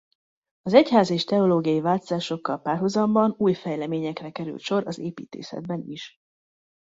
[0.61, 6.17] Az egyházi és teológiai változásokkal párhuzamban új fejleményekre került sor az építészetben is.